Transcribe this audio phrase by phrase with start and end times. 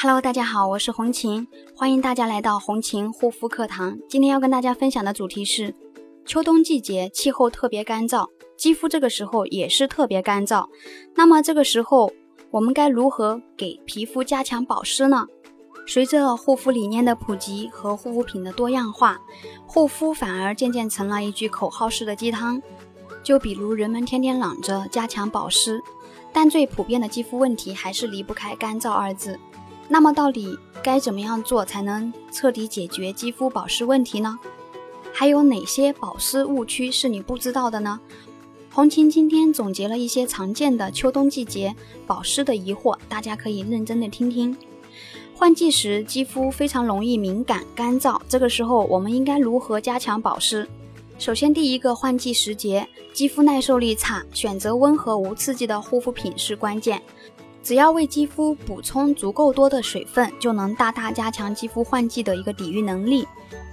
[0.00, 3.98] Hello，大家好，我是红琴，欢迎大家来到红琴护肤课堂。
[4.08, 5.74] 今天要跟大家分享的主题是
[6.24, 10.68] 秋冬季节气候特别干燥，肌肤这个时候也是特别干燥。
[11.16, 12.12] 那么这个时候
[12.52, 15.26] 我们该如何给皮肤加强保湿呢？
[15.84, 19.18] 随着护肤理念的普及和护肤品的多样化，
[19.66, 22.62] 护肤反而渐渐成了一句口号式的鸡汤。
[23.24, 25.82] 就比如人们天天嚷着加强保湿，
[26.32, 29.36] 但最普遍的肌肤问题还是离不开干燥二字。
[29.88, 34.38] 那么到底该怎么样做才能彻底解决肌肤保湿问题呢？
[35.12, 37.98] 还有哪些保湿误区是你不知道的呢？
[38.70, 41.74] 红琴今天总结了一些常见的秋冬季节
[42.06, 44.56] 保湿的疑惑，大家可以认真的听听。
[45.34, 50.68] 换季时肌肤非常容易敏感干燥，这个时候我们应该如何加强保湿？
[51.18, 57.02] 首先，第一个换季时节，肌肤耐受力差，选择温和无刺激的护肤品是关键。
[57.62, 63.26] 只要为肌肤补充足够多的水分，就能大大加强肌肤换季的一个抵御能力。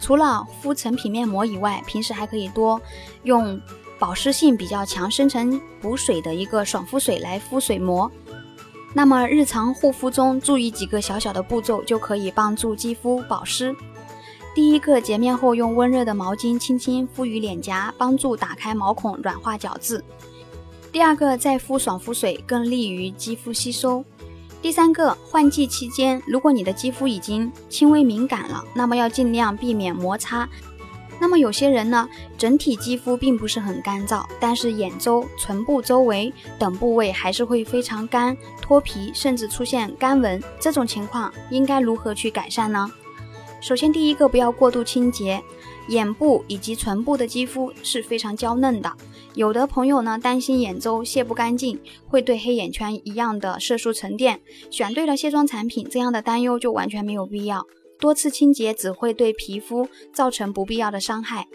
[0.00, 2.80] 除了敷成品面膜以外，平时还可以多
[3.22, 3.60] 用
[3.98, 8.10] 保湿性比较强、深层补水的一个爽肤水来敷水膜。
[8.94, 13.74] 那么日常护肤中注意几个小小的步骤，就可以帮助肌肤保湿。
[14.54, 20.02] 第一个，洁面后用温热的毛巾轻轻敷于脸颊，帮助打开毛孔、软化角质。
[20.98, 24.04] 第二个，再敷爽肤水更利于肌肤吸收。
[24.60, 30.48] 第三个，换季期间，如果你的肌肤已经轻微敏感了，那么要尽量避免摩擦。
[31.20, 40.42] 那么有些人呢，整体肌肤并不是很干燥，但是眼周、唇部周围等部位还是会非常干、脱皮，甚至出现干纹。
[40.58, 42.90] 这种情况应该如何去改善呢？
[43.60, 45.40] 首先，第一个，不要过度清洁。
[45.88, 48.92] 眼部以及唇部的肌肤是非常娇嫩的，
[49.34, 57.66] 有的朋友呢担心眼周卸不干净，会对黑眼圈一样的色素沉淀，选对了卸妆产品，这样的担忧就完全没有必要。
[57.98, 61.48] 多次清洁只会对皮肤造成不必要的伤害。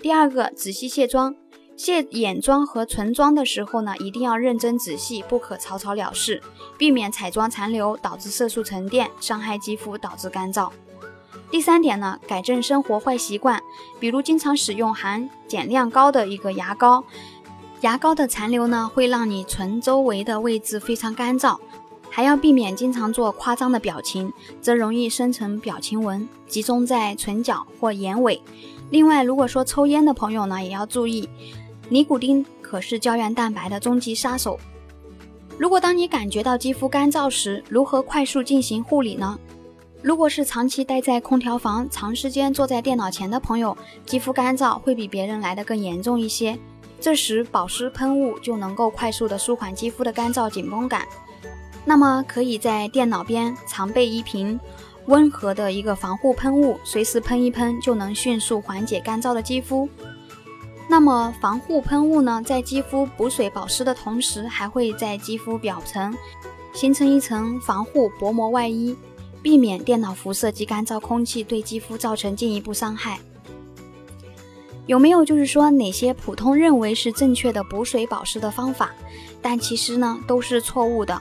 [0.00, 1.34] 第二个，仔细卸妆，
[1.76, 6.40] 卸眼妆和唇妆的时候呢，一定要认真仔细，不可草草了事，
[6.78, 10.70] 避免彩妆残留导致色素沉淀，伤害肌肤，导致干燥。
[11.50, 13.60] 第三点呢，改正生活坏习惯，
[13.98, 17.02] 比如经常使用含碱量高的一个牙膏，
[17.80, 21.58] 牙膏的残留呢会让你唇周围的位置非常干燥，
[22.08, 28.40] 还要避免经常做夸张的表情，则容易生成表情纹，集中在唇角或眼尾。
[28.90, 31.28] 另外，如果说抽烟的朋友呢，也要注意，
[31.88, 34.56] 尼古丁可是胶原蛋白的终极杀手。
[35.58, 39.36] 如果当你感觉到肌肤干燥时，如何快速进行护理呢？
[40.02, 46.58] 如果是长期待在空调房、长时间坐在电脑前的朋友，肌肤干燥会比别人来的更严重一些。
[46.98, 51.06] 这时保湿喷雾就能够快速的舒缓肌肤的干燥紧绷感。
[51.84, 54.58] 那么可以在电脑边常备一瓶
[55.06, 59.88] 温和的一个防护喷雾，随时喷一喷就能迅速缓解干燥的肌肤。
[60.88, 66.14] 那么防护喷雾呢，在肌肤补水保湿的同时，还会在肌肤表层
[66.72, 68.96] 形成一层防护薄膜外衣。
[69.42, 73.18] 避免电脑辐射及干燥空气对肌肤造成进一步伤害。
[74.86, 78.90] 有没有就是说哪些普通认为是正确的补水保湿的方法，
[79.40, 81.20] 但其实呢都是错误的。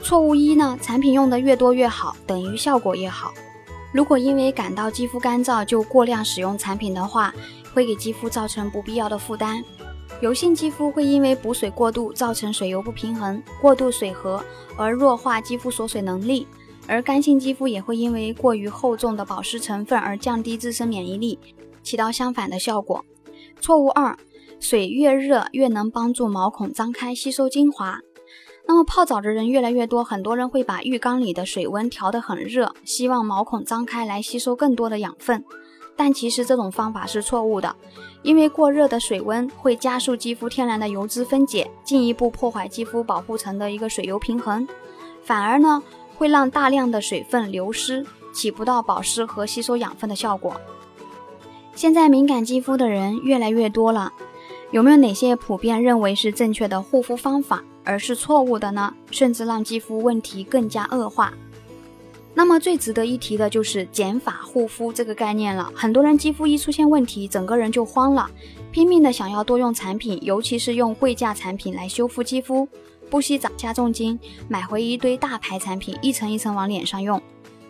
[0.00, 3.34] 错误一呢，产品用的越多越好，等于效果越好。
[3.92, 7.34] 如果因为感到肌肤干燥就过量使用产品的话，
[7.74, 9.64] 会给肌肤造成不必要的负担。
[10.20, 14.42] 油性肌肤会因为补水过度造成水油不平衡、过度水合
[14.76, 16.46] 而弱化肌肤锁水能力。
[16.88, 21.38] 而干性肌肤也会因为过于厚重的保湿成分而降低自身免疫力，
[21.82, 23.04] 起到相反的效果。
[23.60, 24.16] 错误二，
[24.60, 28.00] 水越热越能帮助毛孔张开吸收精华。
[28.68, 35.44] 那么泡澡的人越来越多，很多人会把浴缸里的水温调得很热，希望毛孔张开来吸收更多的养分。
[35.94, 37.74] 但其实这种方法是错误的，
[38.22, 44.66] 因为过热的水温会加速肌肤天然的油脂分解，进一步破坏肌肤保护层的一个水油平衡，
[45.22, 45.82] 反而呢。
[46.16, 50.60] 会让大量的水分流失，起不到保湿和吸收养分的效果。
[51.74, 54.12] 现在敏感肌肤的人越来越多了，
[54.70, 58.94] 有没有哪些普遍认为是正确的护肤方法，而是错误的呢？
[59.10, 61.32] 甚至让肌肤问题更加恶化。
[62.32, 65.72] 那么最值得一提的就是减法护肤这个概念了。
[65.74, 68.30] 很多人肌肤一出现问题，整个人就慌了，
[68.70, 72.68] 拼命的想要多用产品，尤其是用贵价产品来修复肌肤。
[73.10, 74.18] 不惜砸下重金
[74.48, 77.20] 买回一堆大牌产品，一层一层往脸上用。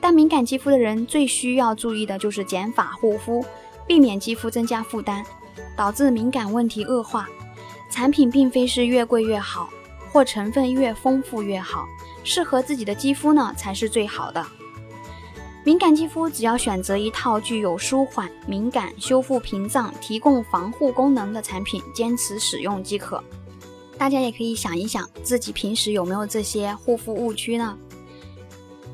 [0.00, 3.44] 但敏感肌肤的人最需要注意的就是减法护肤，
[3.86, 5.24] 避免肌肤增加负担，
[5.76, 7.28] 导致敏感问题恶化。
[7.90, 9.70] 产品并非是越贵越好，
[10.12, 11.86] 或成分越丰富越好，
[12.24, 14.44] 适合自己的肌肤呢才是最好的。
[15.64, 23.22] 敏感肌肤只要选择一套具有舒缓、敏感、修复屏障、提供防护功能的产品，坚持使用即可。
[23.98, 27.76] 大家也可以想一想，自己平时有没有这些护肤误区呢？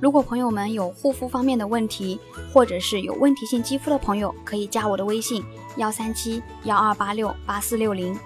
[0.00, 2.18] 如果朋友们有护肤方面的问题，
[2.52, 5.42] 或者是有问题性肌肤的朋友，可以加我的微信
[5.76, 8.16] 幺三七幺二八六八四六零。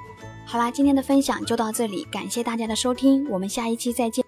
[0.44, 4.25] 好啦，今天的分享就到这里，感谢大家的收听，我们下一期再见。